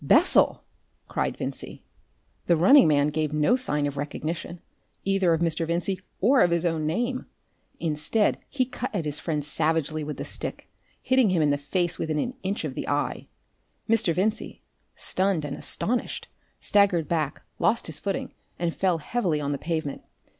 "Bessel!" 0.03 0.63
cried 1.07 1.37
Vincey. 1.37 1.83
The 2.47 2.57
running 2.57 2.87
man 2.87 3.09
gave 3.09 3.31
no 3.31 3.55
sign 3.55 3.85
of 3.85 3.97
recognition 3.97 4.59
either 5.05 5.31
of 5.31 5.41
Mr. 5.41 5.67
Vincey 5.67 6.01
or 6.19 6.41
of 6.41 6.49
his 6.49 6.65
own 6.65 6.87
name. 6.87 7.27
Instead, 7.79 8.39
he 8.49 8.65
cut 8.65 8.89
at 8.95 9.05
his 9.05 9.19
friend 9.19 9.45
savagely 9.45 10.03
with 10.03 10.17
the 10.17 10.25
stick, 10.25 10.67
hitting 11.03 11.29
him 11.29 11.43
in 11.43 11.51
the 11.51 11.55
face 11.59 11.99
within 11.99 12.17
an 12.17 12.33
inch 12.41 12.65
of 12.65 12.73
the 12.73 12.87
eye. 12.87 13.27
Mr. 13.87 14.11
Vincey, 14.11 14.63
stunned 14.95 15.45
and 15.45 15.55
astonished, 15.55 16.29
staggered 16.59 17.07
back, 17.07 17.43
lost 17.59 17.85
his 17.85 17.99
footing, 17.99 18.33
and 18.57 18.73
fell 18.73 18.97
heavily 18.97 19.39
on 19.39 19.51
the 19.51 19.59
pavement. 19.59 20.01